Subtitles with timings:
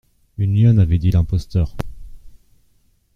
[0.39, 1.75] «Une lionne,» avait dit l’imposteur.